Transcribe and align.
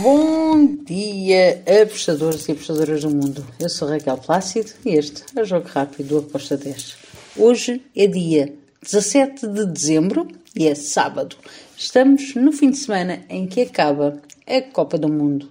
Bom 0.00 0.76
dia, 0.84 1.60
apostadores 1.82 2.46
e 2.46 2.52
apostadoras 2.52 3.02
do 3.02 3.10
mundo. 3.10 3.44
Eu 3.58 3.68
sou 3.68 3.88
Raquel 3.88 4.16
Plácido 4.16 4.70
e 4.86 4.90
este 4.90 5.24
é 5.34 5.42
o 5.42 5.44
Jogo 5.44 5.66
Rápido 5.66 6.08
do 6.08 6.18
Aposta 6.18 6.56
10. 6.56 6.96
Hoje 7.36 7.82
é 7.96 8.06
dia 8.06 8.54
17 8.80 9.48
de 9.48 9.66
dezembro 9.66 10.28
e 10.54 10.68
é 10.68 10.74
sábado. 10.76 11.34
Estamos 11.76 12.36
no 12.36 12.52
fim 12.52 12.70
de 12.70 12.76
semana 12.76 13.24
em 13.28 13.48
que 13.48 13.62
acaba 13.62 14.22
a 14.46 14.62
Copa 14.72 14.96
do 14.96 15.08
Mundo. 15.08 15.50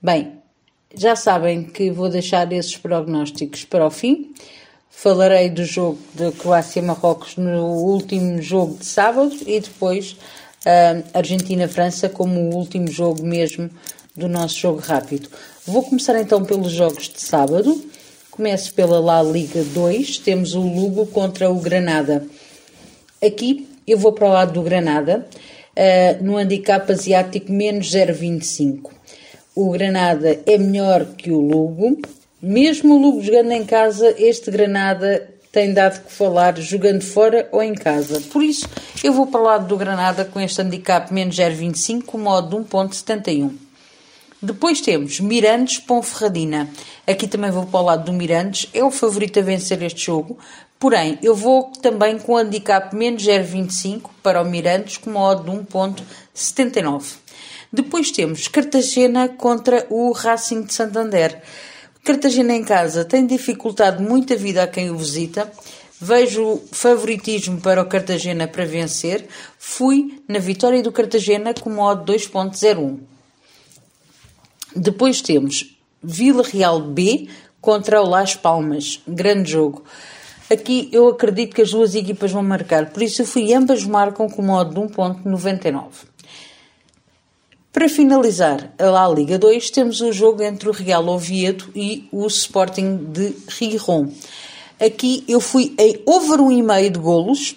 Bem, 0.00 0.34
já 0.94 1.16
sabem 1.16 1.64
que 1.64 1.90
vou 1.90 2.08
deixar 2.08 2.52
esses 2.52 2.76
prognósticos 2.76 3.64
para 3.64 3.84
o 3.84 3.90
fim. 3.90 4.32
Falarei 4.88 5.50
do 5.50 5.64
jogo 5.64 5.98
da 6.14 6.30
Croácia-Marrocos 6.30 7.36
no 7.36 7.64
último 7.66 8.40
jogo 8.40 8.78
de 8.78 8.86
sábado 8.86 9.34
e 9.46 9.58
depois 9.58 10.16
Argentina-França 11.14 12.08
como 12.08 12.40
o 12.40 12.54
último 12.54 12.88
jogo 12.88 13.24
mesmo 13.24 13.70
do 14.14 14.28
nosso 14.28 14.58
jogo 14.58 14.80
rápido. 14.80 15.28
Vou 15.66 15.82
começar 15.82 16.18
então 16.20 16.44
pelos 16.44 16.72
jogos 16.72 17.08
de 17.08 17.20
sábado. 17.20 17.80
Começo 18.30 18.74
pela 18.74 19.00
La 19.00 19.22
Liga 19.22 19.62
2. 19.62 20.18
Temos 20.18 20.54
o 20.54 20.60
Lugo 20.60 21.06
contra 21.06 21.50
o 21.50 21.60
Granada. 21.60 22.24
Aqui 23.24 23.68
eu 23.86 23.98
vou 23.98 24.12
para 24.12 24.26
o 24.26 24.32
lado 24.32 24.52
do 24.52 24.62
Granada, 24.62 25.26
uh, 25.76 26.24
no 26.24 26.36
handicap 26.36 26.90
asiático 26.90 27.50
menos 27.52 27.90
0,25. 27.90 28.90
O 29.54 29.70
Granada 29.70 30.40
é 30.46 30.56
melhor 30.56 31.04
que 31.16 31.30
o 31.30 31.40
Lugo. 31.40 31.98
Mesmo 32.40 32.94
o 32.94 32.98
Lugo 32.98 33.20
jogando 33.20 33.52
em 33.52 33.64
casa, 33.64 34.14
este 34.16 34.50
Granada 34.50 35.28
tem 35.52 35.74
dado 35.74 36.04
que 36.04 36.12
falar 36.12 36.56
jogando 36.58 37.02
fora 37.02 37.48
ou 37.50 37.62
em 37.62 37.74
casa. 37.74 38.20
Por 38.32 38.42
isso, 38.42 38.68
eu 39.02 39.12
vou 39.12 39.26
para 39.26 39.40
o 39.40 39.44
lado 39.44 39.66
do 39.66 39.76
Granada 39.76 40.24
com 40.24 40.40
este 40.40 40.60
handicap 40.62 41.12
menos 41.12 41.36
0,25 41.36 42.04
com 42.04 42.18
modo 42.18 42.60
de 42.60 42.70
1.71. 42.70 43.52
Depois 44.42 44.80
temos 44.80 45.20
Mirandes 45.20 45.78
Ponferradina. 45.78 46.70
Aqui 47.06 47.26
também 47.26 47.50
vou 47.50 47.66
para 47.66 47.80
o 47.80 47.84
lado 47.84 48.04
do 48.04 48.12
Mirandes. 48.12 48.70
É 48.72 48.82
o 48.82 48.90
favorito 48.90 49.38
a 49.38 49.42
vencer 49.42 49.82
este 49.82 50.06
jogo. 50.06 50.38
Porém, 50.78 51.18
eu 51.22 51.34
vou 51.34 51.64
também 51.82 52.18
com 52.18 52.32
o 52.32 52.36
handicap 52.38 52.96
menos 52.96 53.22
0,25 53.22 54.08
para 54.22 54.40
o 54.40 54.44
Mirandes 54.46 54.96
com 54.96 55.10
modo 55.10 55.44
de 55.44 55.58
1.79. 55.58 57.16
Depois 57.70 58.10
temos 58.10 58.48
Cartagena 58.48 59.28
contra 59.28 59.86
o 59.90 60.10
Racing 60.12 60.62
de 60.62 60.72
Santander. 60.72 61.42
Cartagena 62.04 62.54
em 62.54 62.64
casa 62.64 63.04
tem 63.04 63.26
dificultado 63.26 64.02
muito 64.02 64.32
a 64.32 64.36
vida 64.36 64.62
a 64.62 64.66
quem 64.66 64.90
o 64.90 64.96
visita. 64.96 65.50
Vejo 66.00 66.62
favoritismo 66.72 67.60
para 67.60 67.82
o 67.82 67.86
Cartagena 67.86 68.48
para 68.48 68.64
vencer. 68.64 69.26
Fui 69.58 70.22
na 70.26 70.38
vitória 70.38 70.82
do 70.82 70.90
Cartagena 70.90 71.52
com 71.52 71.70
modo 71.70 72.12
2.01. 72.12 72.98
Depois 74.74 75.20
temos 75.20 75.76
Vila 76.02 76.42
Real 76.42 76.80
B 76.80 77.28
contra 77.60 78.00
o 78.00 78.08
Las 78.08 78.34
Palmas. 78.34 79.00
Grande 79.06 79.50
jogo. 79.50 79.84
Aqui 80.50 80.88
eu 80.90 81.06
acredito 81.08 81.54
que 81.54 81.62
as 81.62 81.70
duas 81.70 81.94
equipas 81.94 82.32
vão 82.32 82.42
marcar, 82.42 82.90
por 82.90 83.04
isso 83.04 83.22
eu 83.22 83.26
fui 83.26 83.54
ambas 83.54 83.84
marcam 83.84 84.28
com 84.28 84.42
modo 84.42 84.74
de 84.74 84.94
1.99. 84.94 86.09
Para 87.72 87.88
finalizar 87.88 88.74
a 88.76 88.86
La 88.86 89.08
Liga 89.08 89.38
2, 89.38 89.70
temos 89.70 90.00
o 90.00 90.12
jogo 90.12 90.42
entre 90.42 90.68
o 90.68 90.72
Real 90.72 91.06
Oviedo 91.06 91.70
e 91.72 92.08
o 92.10 92.26
Sporting 92.26 92.96
de 93.12 93.32
Rijon. 93.46 94.08
Aqui 94.80 95.22
eu 95.28 95.40
fui 95.40 95.72
em 95.78 96.02
over 96.04 96.40
1,5 96.40 96.90
de 96.90 96.98
golos, 96.98 97.50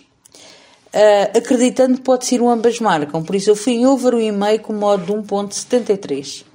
uh, 0.93 1.35
acreditando 1.35 1.95
que 1.95 2.03
pode 2.03 2.27
ser 2.27 2.43
um 2.43 2.49
ambas 2.49 2.79
marcam, 2.79 3.23
por 3.23 3.35
isso 3.35 3.49
eu 3.49 3.55
fui 3.55 3.73
em 3.73 3.87
over 3.87 4.13
1,5 4.13 4.59
com 4.59 4.73
modo 4.73 5.03
de 5.03 5.11
1.73. 5.13 6.45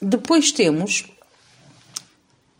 Depois 0.00 0.50
temos 0.50 1.04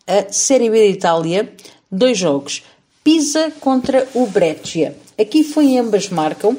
a 0.07 0.31
Série 0.31 0.69
B 0.69 0.89
de 0.89 0.99
Itália, 0.99 1.55
dois 1.91 2.19
jogos. 2.19 2.63
Pisa 3.03 3.51
contra 3.61 4.07
o 4.13 4.27
Breccia. 4.27 4.95
Aqui 5.19 5.43
foi 5.43 5.79
ambas 5.79 6.11
marcam 6.11 6.55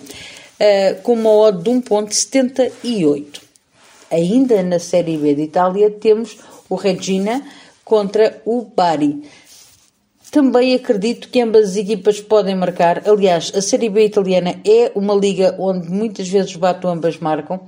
uh, 0.59 1.01
com 1.01 1.13
uma 1.13 1.31
odd 1.31 1.63
de 1.63 1.69
1.78. 1.69 3.41
Ainda 4.11 4.61
na 4.63 4.79
Série 4.79 5.17
B 5.17 5.35
de 5.35 5.43
Itália 5.43 5.91
temos 5.91 6.37
o 6.69 6.75
Regina 6.75 7.41
contra 7.83 8.41
o 8.45 8.63
Bari. 8.63 9.23
Também 10.31 10.75
acredito 10.75 11.29
que 11.29 11.41
ambas 11.41 11.71
as 11.71 11.77
equipas 11.77 12.19
podem 12.19 12.55
marcar. 12.55 13.07
Aliás, 13.07 13.51
a 13.55 13.61
Série 13.61 13.89
B 13.89 14.05
italiana 14.05 14.59
é 14.65 14.91
uma 14.93 15.13
liga 15.13 15.55
onde 15.57 15.89
muitas 15.89 16.27
vezes 16.27 16.53
bato 16.55 16.87
ambas 16.87 17.17
marcam. 17.17 17.61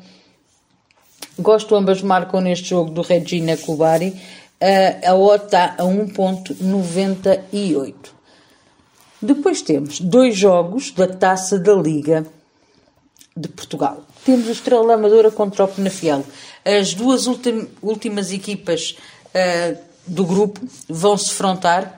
Gosto 1.38 1.76
ambas 1.76 2.02
marcam 2.02 2.42
neste 2.42 2.70
jogo 2.70 2.92
do 2.92 3.02
Regina 3.02 3.56
com 3.58 3.74
o 3.74 3.78
Bari. 3.78 4.14
Uh, 4.62 5.08
a 5.08 5.16
odd 5.16 5.46
está 5.46 5.76
a 5.78 5.84
1.98. 5.84 7.96
Depois 9.22 9.62
temos 9.62 10.02
dois 10.02 10.36
jogos 10.36 10.92
da 10.92 11.08
Taça 11.08 11.58
da 11.58 11.74
Liga 11.74 12.26
de 13.40 13.48
Portugal. 13.48 14.06
Temos 14.26 14.48
o 14.48 14.52
Estrela 14.52 14.96
Amadora 14.96 15.32
contra 15.32 15.64
o 15.64 15.68
Penafiel. 15.68 16.26
As 16.66 16.94
duas 16.94 17.26
últimas 17.82 18.34
equipas 18.34 18.98
uh, 19.28 19.78
do 20.06 20.26
grupo 20.26 20.60
vão 20.90 21.18
se 21.18 21.32
frontar. 21.32 21.98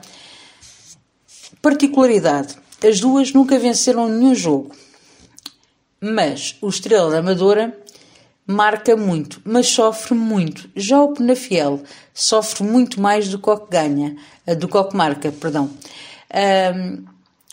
Particularidade: 1.60 2.56
as 2.86 3.00
duas 3.00 3.32
nunca 3.32 3.58
venceram 3.58 4.08
nenhum 4.08 4.34
jogo, 4.34 4.70
mas 6.00 6.56
o 6.60 6.68
Estrela 6.68 7.18
Amadora 7.18 7.76
marca 8.46 8.96
muito, 8.96 9.40
mas 9.44 9.66
sofre 9.66 10.14
muito. 10.14 10.70
Já 10.76 11.02
o 11.02 11.12
Penafiel 11.12 11.82
sofre 12.14 12.62
muito 12.62 13.00
mais 13.00 13.28
do 13.28 13.38
que 13.38 13.50
ganha, 13.68 14.16
eh, 14.46 14.54
do 14.54 14.68
que 14.68 14.96
marca, 14.96 15.32
perdão. 15.32 15.70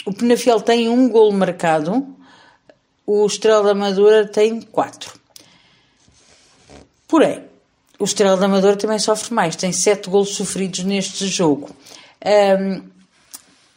O 0.05 0.13
Penafiel 0.13 0.61
tem 0.61 0.89
um 0.89 1.09
gol 1.09 1.31
marcado 1.31 2.18
o 3.11 3.25
Estrela 3.25 3.63
da 3.63 3.71
Amadora 3.71 4.27
tem 4.27 4.61
4. 4.61 5.19
Porém, 7.07 7.43
o 7.97 8.03
Estrela 8.03 8.37
da 8.37 8.45
Amadora 8.45 8.77
também 8.77 8.99
sofre 8.99 9.33
mais, 9.33 9.55
tem 9.55 9.71
7 9.71 10.07
golos 10.07 10.35
sofridos 10.35 10.83
neste 10.83 11.25
jogo. 11.25 11.71
Um, 12.23 12.83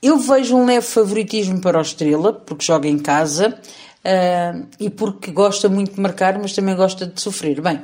eu 0.02 0.18
vejo 0.18 0.54
um 0.54 0.66
leve 0.66 0.86
favoritismo 0.86 1.62
para 1.62 1.78
o 1.78 1.80
Estrela, 1.80 2.34
porque 2.34 2.62
joga 2.62 2.86
em 2.86 2.98
casa 2.98 3.58
uh, 4.04 4.66
e 4.78 4.90
porque 4.90 5.30
gosta 5.30 5.66
muito 5.66 5.94
de 5.94 6.00
marcar, 6.00 6.38
mas 6.38 6.52
também 6.52 6.76
gosta 6.76 7.06
de 7.06 7.18
sofrer. 7.18 7.62
Bem, 7.62 7.80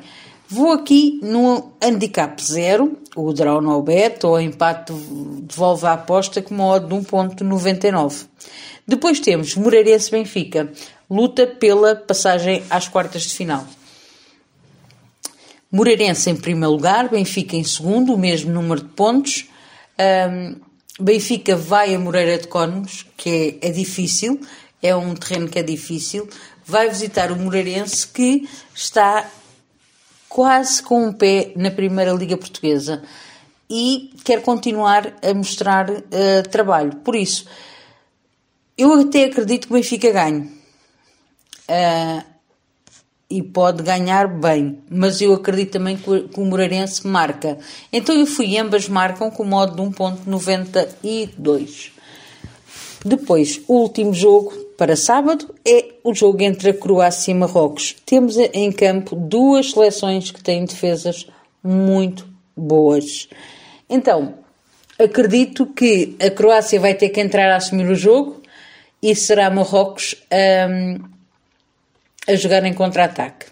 vou 0.47 0.73
aqui 0.73 1.19
no 1.23 1.73
handicap 1.83 2.45
0, 2.45 2.95
o 3.17 3.33
draw 3.33 3.63
no 3.63 3.81
bet 3.81 4.27
ou 4.27 4.39
empate 4.39 4.93
devolve 4.93 5.87
a 5.87 5.95
aposta 5.95 6.43
com 6.43 6.55
uma 6.55 6.67
odd 6.67 6.87
de 6.87 6.95
1.99. 6.95 8.27
Depois 8.87 9.19
temos 9.21 9.55
Moreirense 9.55 10.11
Benfica 10.11 10.71
luta 11.11 11.47
pela 11.47 11.97
passagem 11.97 12.63
às 12.69 12.87
quartas 12.87 13.23
de 13.23 13.35
final. 13.35 13.67
Moreirense 15.71 16.31
em 16.31 16.37
primeiro 16.37 16.73
lugar, 16.73 17.09
Benfica 17.09 17.57
em 17.57 17.65
segundo, 17.65 18.15
o 18.15 18.19
mesmo 18.19 18.51
número 18.51 18.83
de 18.83 18.89
pontos. 18.89 19.47
Um, 19.99 20.57
Benfica 20.99 21.57
vai 21.57 21.95
a 21.95 21.99
Moreira 21.99 22.39
de 22.39 22.49
Cónegos, 22.49 23.07
que 23.17 23.59
é, 23.63 23.69
é, 23.69 23.71
difícil, 23.71 24.41
é 24.83 24.97
um 24.97 25.15
terreno 25.15 25.49
que 25.49 25.59
é 25.59 25.63
difícil. 25.63 26.29
Vai 26.65 26.89
visitar 26.89 27.31
o 27.31 27.37
Moreirense, 27.37 28.07
que 28.09 28.49
está 28.75 29.31
quase 30.29 30.83
com 30.83 31.07
um 31.07 31.13
pé 31.13 31.53
na 31.57 31.71
Primeira 31.71 32.13
Liga 32.13 32.37
Portuguesa 32.37 33.03
e 33.71 34.11
quer 34.25 34.43
continuar 34.43 35.15
a 35.23 35.35
mostrar 35.35 35.91
uh, 35.91 36.49
trabalho. 36.51 36.97
Por 36.97 37.15
isso, 37.15 37.47
eu 38.77 38.93
até 39.01 39.25
acredito 39.25 39.69
que 39.69 39.73
o 39.73 39.77
Benfica 39.77 40.11
ganhe 40.11 40.58
uh, 41.69 42.25
e 43.31 43.43
pode 43.43 43.83
ganhar 43.83 44.27
bem, 44.27 44.79
mas 44.89 45.21
eu 45.21 45.35
acredito 45.35 45.73
também 45.73 45.99
que 45.99 46.09
o, 46.09 46.45
Moreirense 46.45 47.07
marca. 47.07 47.59
Então 47.93 48.15
eu 48.15 48.25
fui, 48.25 48.57
ambas 48.57 48.89
marcam 48.89 49.31
com 49.31 49.43
o 49.43 49.47
modo 49.47 49.77
de 49.77 49.83
1.92. 49.83 51.91
Depois, 53.05 53.61
o 53.69 53.75
último 53.75 54.15
jogo 54.15 54.51
para 54.77 54.97
sábado 54.97 55.55
é 55.67 55.95
o 56.03 56.15
jogo 56.15 56.43
entre 56.43 56.71
a 56.71 56.75
Croácia 56.75 57.31
e 57.31 57.35
Marrocos. 57.35 57.95
Temos 58.07 58.37
em 58.37 58.73
campo 58.73 59.15
duas 59.15 59.73
seleções 59.73 60.31
que 60.31 60.43
têm 60.43 60.65
defesas 60.65 61.27
muito 61.63 62.27
boas. 62.57 63.29
Então, 63.89 64.35
acredito 64.99 65.67
que 65.67 66.17
a 66.21 66.31
Croácia 66.31 66.81
vai 66.81 66.95
ter 66.95 67.11
que 67.11 67.21
entrar 67.21 67.53
a 67.53 67.57
assumir 67.57 67.89
o 67.89 67.95
jogo 67.95 68.43
e 69.03 69.15
será 69.15 69.51
Marrocos 69.51 70.17
um, 70.69 71.18
a 72.29 72.37
jogar 72.37 72.65
em 72.65 72.75
contra-ataque. 72.75 73.47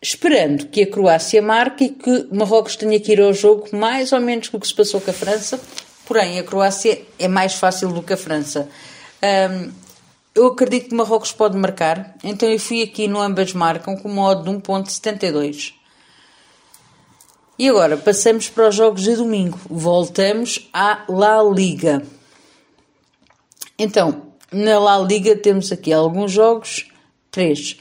Esperando 0.00 0.66
que 0.68 0.82
a 0.82 0.90
Croácia 0.90 1.42
marque 1.42 1.84
e 1.84 1.88
que 1.90 2.28
Marrocos 2.32 2.76
tenha 2.76 2.98
que 2.98 3.12
ir 3.12 3.20
ao 3.20 3.32
jogo 3.32 3.68
mais 3.72 4.12
ou 4.12 4.20
menos 4.20 4.48
o 4.52 4.58
que 4.58 4.66
se 4.66 4.74
passou 4.74 5.00
com 5.00 5.10
a 5.10 5.14
França, 5.14 5.60
porém 6.06 6.38
a 6.38 6.44
Croácia 6.44 7.02
é 7.18 7.28
mais 7.28 7.54
fácil 7.54 7.92
do 7.92 8.02
que 8.02 8.12
a 8.12 8.16
França. 8.16 8.68
Um, 9.22 9.72
eu 10.34 10.46
acredito 10.48 10.90
que 10.90 10.94
Marrocos 10.94 11.32
pode 11.32 11.56
marcar, 11.56 12.14
então 12.22 12.48
eu 12.48 12.58
fui 12.58 12.82
aqui 12.82 13.08
no 13.08 13.20
ambas 13.20 13.52
marcam 13.52 13.96
com 13.96 14.08
uma 14.08 14.28
odd 14.28 14.44
de 14.44 14.50
1.72. 14.50 15.74
E 17.58 17.68
agora 17.68 17.96
passamos 17.96 18.50
para 18.50 18.68
os 18.68 18.74
jogos 18.74 19.02
de 19.02 19.16
domingo. 19.16 19.58
Voltamos 19.68 20.68
à 20.74 21.04
La 21.08 21.42
Liga. 21.42 22.02
Então, 23.78 24.25
na 24.52 24.78
La 24.78 24.98
Liga 24.98 25.36
temos 25.36 25.72
aqui 25.72 25.92
alguns 25.92 26.32
jogos. 26.32 26.86
Três. 27.30 27.76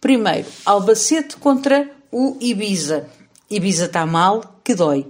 Primeiro, 0.00 0.46
Albacete 0.64 1.36
contra 1.36 1.90
o 2.10 2.36
Ibiza. 2.40 3.08
Ibiza 3.50 3.86
está 3.86 4.06
mal, 4.06 4.60
que 4.62 4.74
dói. 4.74 5.06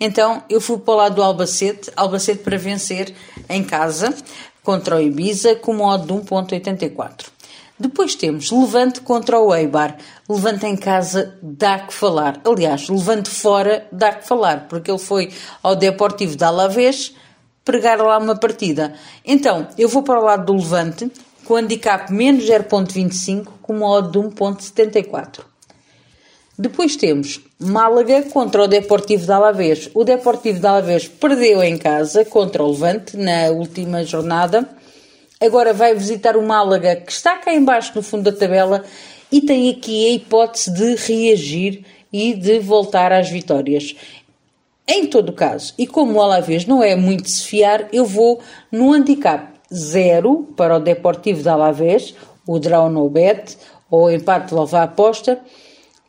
Então 0.00 0.42
eu 0.48 0.60
fui 0.60 0.78
para 0.78 0.94
o 0.94 0.96
lado 0.96 1.14
do 1.16 1.22
Albacete, 1.22 1.92
Albacete 1.96 2.42
para 2.42 2.58
vencer 2.58 3.14
em 3.48 3.62
casa 3.62 4.14
contra 4.62 4.96
o 4.96 5.00
Ibiza 5.00 5.54
com 5.56 5.74
modo 5.74 6.06
de 6.06 6.26
1.84. 6.26 7.26
Depois 7.78 8.14
temos 8.14 8.50
Levante 8.50 9.00
contra 9.00 9.38
o 9.40 9.54
Eibar. 9.54 9.96
Levante 10.28 10.66
em 10.66 10.76
casa 10.76 11.36
dá 11.42 11.80
que 11.80 11.92
falar. 11.92 12.40
Aliás, 12.44 12.88
Levante 12.88 13.28
fora 13.28 13.86
dá 13.90 14.12
que 14.12 14.26
falar, 14.26 14.68
porque 14.68 14.90
ele 14.90 14.98
foi 14.98 15.32
ao 15.62 15.74
Deportivo 15.74 16.36
de 16.36 16.44
Alavés 16.44 17.14
pregar 17.64 17.98
lá 17.98 18.18
uma 18.18 18.36
partida. 18.36 18.94
Então, 19.24 19.68
eu 19.78 19.88
vou 19.88 20.02
para 20.02 20.20
o 20.20 20.24
lado 20.24 20.46
do 20.46 20.58
Levante 20.58 21.10
com 21.44 21.56
handicap 21.56 22.12
menos 22.12 22.44
0.25 22.44 23.46
com 23.62 23.74
modo 23.74 24.10
de 24.10 24.28
1.74. 24.28 25.40
Depois 26.58 26.96
temos 26.96 27.40
Málaga 27.58 28.22
contra 28.24 28.62
o 28.62 28.68
Deportivo 28.68 29.24
de 29.24 29.32
Alavés. 29.32 29.90
O 29.94 30.04
Deportivo 30.04 30.60
de 30.60 30.66
Alavés 30.66 31.08
perdeu 31.08 31.62
em 31.62 31.78
casa 31.78 32.24
contra 32.24 32.62
o 32.62 32.70
Levante 32.70 33.16
na 33.16 33.50
última 33.50 34.04
jornada. 34.04 34.68
Agora 35.40 35.72
vai 35.72 35.94
visitar 35.94 36.36
o 36.36 36.42
Málaga, 36.42 36.96
que 36.96 37.10
está 37.10 37.36
cá 37.38 37.52
embaixo 37.52 37.92
no 37.94 38.02
fundo 38.02 38.30
da 38.30 38.38
tabela 38.38 38.84
e 39.30 39.40
tem 39.40 39.70
aqui 39.70 40.06
a 40.06 40.12
hipótese 40.12 40.72
de 40.72 40.94
reagir 40.94 41.84
e 42.12 42.34
de 42.34 42.58
voltar 42.58 43.12
às 43.12 43.30
vitórias. 43.30 43.96
Em 44.86 45.06
todo 45.06 45.32
caso, 45.32 45.74
e 45.78 45.86
como 45.86 46.14
o 46.14 46.20
Alavés 46.20 46.66
não 46.66 46.82
é 46.82 46.96
muito 46.96 47.30
se 47.30 47.44
fiar, 47.44 47.88
eu 47.92 48.04
vou 48.04 48.40
no 48.70 48.92
handicap 48.92 49.52
0 49.72 50.48
para 50.56 50.76
o 50.76 50.80
Deportivo 50.80 51.40
de 51.40 51.48
Alavés, 51.48 52.14
o 52.46 52.58
draw 52.58 52.90
no 52.90 53.08
bet, 53.08 53.56
ou 53.90 54.10
empate 54.10 54.54
levar 54.54 54.80
a 54.80 54.84
aposta, 54.84 55.40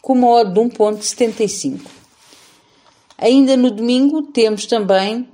com 0.02 0.14
uma 0.14 0.28
odd 0.28 0.54
de 0.54 0.60
1.75. 0.60 1.82
Ainda 3.18 3.56
no 3.56 3.70
domingo 3.70 4.24
temos 4.24 4.66
também 4.66 5.28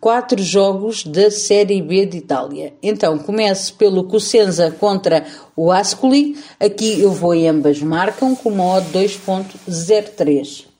quatro 0.00 0.40
jogos 0.42 1.02
da 1.02 1.30
Série 1.30 1.80
B 1.80 2.06
de 2.06 2.18
Itália. 2.18 2.74
Então, 2.82 3.18
começo 3.18 3.74
pelo 3.74 4.04
Cosenza 4.04 4.70
contra 4.70 5.26
o 5.56 5.72
Ascoli. 5.72 6.36
Aqui 6.60 7.00
eu 7.00 7.10
vou 7.10 7.34
e 7.34 7.46
ambas 7.46 7.80
marcam 7.80 8.36
com 8.36 8.50
uma 8.50 8.76
odd 8.76 8.86
2.03. 8.92 10.75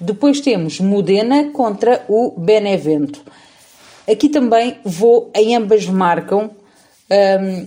Depois 0.00 0.40
temos 0.40 0.80
Modena 0.80 1.50
contra 1.50 2.04
o 2.08 2.32
Benevento. 2.38 3.22
Aqui 4.10 4.28
também 4.28 4.76
vou 4.84 5.30
em 5.34 5.56
ambas 5.56 5.86
marcam 5.86 6.50
um, 7.10 7.66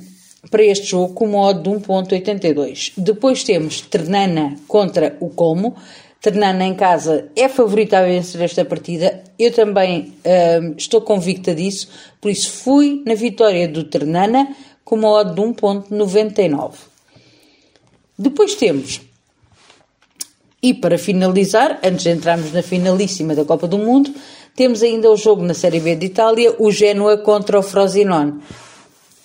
para 0.50 0.64
este 0.64 0.88
jogo 0.88 1.14
com 1.14 1.28
modo 1.28 1.62
de 1.64 1.86
1.82. 1.86 2.94
Depois 2.98 3.44
temos 3.44 3.82
Ternana 3.82 4.56
contra 4.68 5.18
o 5.20 5.30
Como. 5.30 5.76
Ternana 6.22 6.66
em 6.66 6.76
casa 6.76 7.30
é 7.36 7.48
favorita 7.48 8.00
a 8.00 8.04
vencer 8.04 8.42
esta 8.42 8.66
partida. 8.66 9.24
Eu 9.38 9.52
também 9.52 10.14
um, 10.62 10.76
estou 10.78 11.02
convicta 11.02 11.56
disso, 11.56 11.90
por 12.20 12.30
isso 12.30 12.52
fui 12.52 13.04
na 13.06 13.16
vitória 13.16 13.68
do 13.68 13.84
Ternana 13.84 14.56
com 14.84 14.98
modo 14.98 15.34
de 15.34 15.42
1.99. 15.42 16.74
Depois 18.18 18.56
temos, 18.56 19.02
e 20.62 20.74
para 20.74 20.98
finalizar, 20.98 21.80
antes 21.84 22.04
de 22.04 22.10
entrarmos 22.10 22.52
na 22.52 22.64
finalíssima 22.64 23.36
da 23.36 23.46
Copa 23.46 23.68
do 23.68 23.78
Mundo, 23.78 24.14
temos 24.56 24.82
ainda 24.82 25.12
o 25.12 25.16
jogo 25.16 25.44
na 25.44 25.54
Série 25.54 25.80
B 25.80 25.96
de 25.96 26.08
Itália, 26.08 26.56
o 26.58 26.72
Genoa 26.72 27.18
contra 27.18 27.60
o 27.60 27.64
Frosinone. 27.64 28.42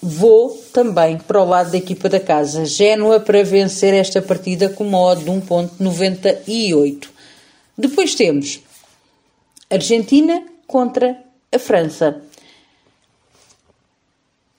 Vou 0.03 0.51
também 0.73 1.17
para 1.17 1.41
o 1.41 1.49
lado 1.49 1.71
da 1.71 1.79
equipa 1.79 2.09
da 2.09 2.21
casa, 2.21 2.67
Génua, 2.67 3.19
para 3.19 3.43
vencer 3.43 3.95
esta 3.95 4.21
partida 4.21 4.69
com 4.69 4.85
uma 4.85 5.01
odd 5.01 5.25
de 5.25 5.31
1.98. 5.31 7.09
Depois 7.79 8.15
temos 8.15 8.61
Argentina 9.71 10.45
contra 10.67 11.17
a 11.51 11.59
França. 11.59 12.21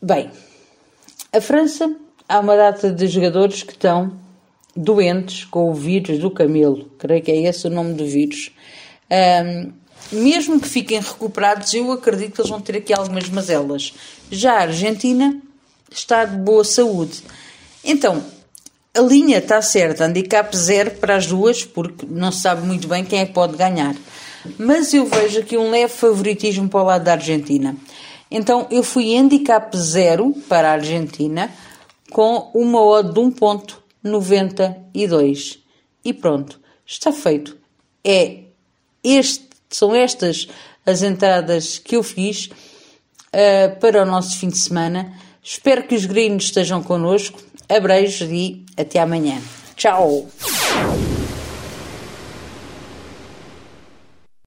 Bem, 0.02 0.32
a 1.32 1.40
França 1.40 1.96
há 2.28 2.40
uma 2.40 2.56
data 2.56 2.90
de 2.92 3.08
jogadores 3.08 3.62
que 3.62 3.74
estão 3.74 4.18
doentes 4.76 5.46
com 5.46 5.70
o 5.70 5.74
vírus 5.74 6.20
do 6.20 6.32
camelo, 6.32 6.90
creio 6.98 7.22
que 7.22 7.32
é 7.32 7.44
esse 7.44 7.68
o 7.68 7.70
nome 7.70 7.94
do 7.94 8.06
vírus. 8.06 8.52
Um, 9.12 9.72
mesmo 10.12 10.60
que 10.60 10.68
fiquem 10.68 11.00
recuperados, 11.00 11.74
eu 11.74 11.92
acredito 11.92 12.34
que 12.34 12.42
eles 12.42 12.50
vão 12.50 12.62
ter 12.62 12.78
aqui 12.78 12.94
algumas 12.94 13.30
mazelas. 13.30 13.94
Já 14.30 14.54
a 14.54 14.62
Argentina 14.62 15.40
está 15.92 16.26
de 16.26 16.38
boa 16.38 16.64
saúde. 16.64 17.24
Então, 17.84 18.24
a 18.96 19.02
linha 19.02 19.40
está 19.40 19.62
certa, 19.62 20.06
handicap 20.06 20.56
zero 20.56 20.92
para 20.92 21.16
as 21.16 21.26
duas, 21.26 21.64
porque 21.64 22.06
não 22.08 22.32
se 22.32 22.42
sabe 22.42 22.66
muito 22.66 22.88
bem 22.88 23.04
quem 23.04 23.20
é 23.20 23.26
que 23.26 23.34
pode 23.34 23.58
ganhar. 23.58 23.96
Mas 24.58 24.94
eu 24.94 25.06
vejo 25.06 25.40
aqui 25.40 25.58
um 25.58 25.72
leve 25.72 25.94
favoritismo 25.94 26.68
para 26.70 26.82
o 26.82 26.86
lado 26.86 27.04
da 27.04 27.14
Argentina. 27.14 27.76
Então, 28.30 28.68
eu 28.70 28.84
fui 28.84 29.16
handicap 29.16 29.76
zero 29.78 30.34
para 30.50 30.70
a 30.70 30.74
Argentina, 30.74 31.52
com 32.12 32.52
uma 32.54 32.82
odd 32.82 33.14
de 33.14 33.20
1.92. 34.04 35.60
E 36.04 36.14
pronto, 36.14 36.60
está 36.86 37.12
feito. 37.12 37.58
É 38.04 38.44
este 39.04 39.54
são 39.70 39.96
estas 39.96 40.48
as 40.86 41.02
entradas 41.02 41.78
que 41.78 41.96
eu 41.96 42.04
fiz 42.04 42.46
uh, 42.48 43.80
para 43.80 44.04
o 44.04 44.06
nosso 44.06 44.38
fim 44.38 44.50
de 44.50 44.58
semana. 44.58 45.14
Espero 45.42 45.84
que 45.84 45.96
os 45.96 46.06
gringos 46.06 46.46
estejam 46.46 46.82
connosco. 46.84 47.42
Abreijos 47.70 48.30
e 48.30 48.66
até 48.78 49.00
amanhã. 49.00 49.42
Tchau! 49.76 50.30